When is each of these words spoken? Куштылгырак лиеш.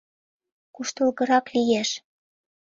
Куштылгырак 0.75 1.45
лиеш. 1.55 1.89